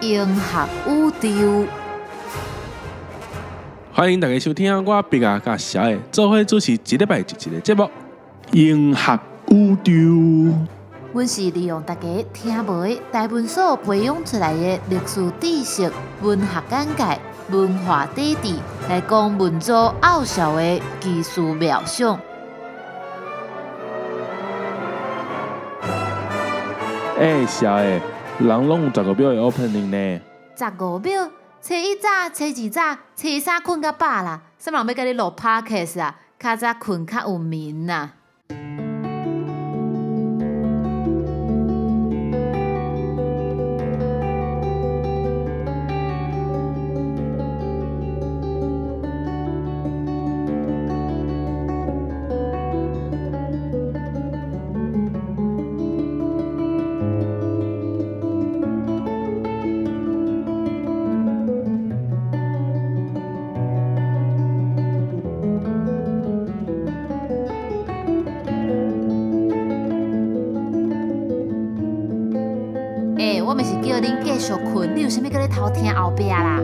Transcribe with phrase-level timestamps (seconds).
[0.00, 1.66] 融合宇宙。
[3.92, 7.84] 欢迎大家收听我毕亚甲小艾做伙主持一礼拜一集的节目
[8.52, 9.18] 《英合
[9.48, 9.92] 宇宙》。
[11.12, 12.00] 阮是利用大家
[12.32, 15.92] 听闻、大文所培养出来的历史知识、
[16.22, 17.20] 文学见解、
[17.50, 18.54] 文化底子，
[18.88, 22.18] 来讲民族奥小的奇思妙想。
[27.18, 28.00] 哎，小艾，
[28.48, 30.20] 人拢有十五秒的 opening 呢？
[30.56, 31.30] 十五秒。
[31.62, 34.40] 初一早，初二早，初三困到饱啦。
[34.58, 36.16] 什么人要甲你录 podcast 啊？
[36.38, 38.12] 较早困较有眠呐。
[73.50, 76.60] 我咪是叫恁继续困，你有啥物搁咧偷听后壁啦？